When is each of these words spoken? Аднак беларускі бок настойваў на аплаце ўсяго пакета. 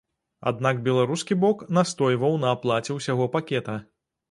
Аднак 0.51 0.79
беларускі 0.87 1.37
бок 1.43 1.61
настойваў 1.79 2.41
на 2.47 2.51
аплаце 2.55 2.99
ўсяго 2.99 3.31
пакета. 3.39 3.81